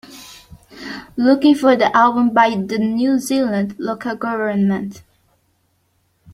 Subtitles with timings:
[1.15, 5.03] Looking for the album by the New Zealand Local Government